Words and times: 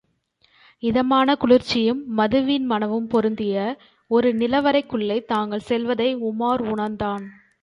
இதமான 0.83 1.35
குளிர்ச்சியும், 1.35 2.17
மதுவின் 2.17 2.65
மணமும் 2.65 3.07
பொருந்திய 3.07 3.57
ஒரு 4.11 4.33
நிலவறைக் 4.33 4.89
குள்ளே 4.89 5.23
தாங்கள் 5.25 5.67
செல்வதை 5.69 6.15
உமார் 6.15 6.63
உணர்ந்தான். 6.69 7.25